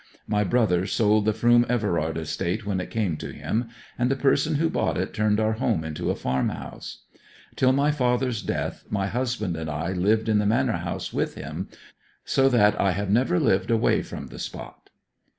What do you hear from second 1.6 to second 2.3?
Everard